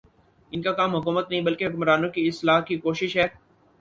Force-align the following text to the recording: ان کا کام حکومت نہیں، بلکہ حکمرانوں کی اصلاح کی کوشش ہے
ان 0.51 0.61
کا 0.61 0.71
کام 0.71 0.95
حکومت 0.95 1.29
نہیں، 1.29 1.41
بلکہ 1.41 1.67
حکمرانوں 1.67 2.09
کی 2.09 2.27
اصلاح 2.27 2.59
کی 2.61 2.77
کوشش 2.79 3.17
ہے 3.17 3.27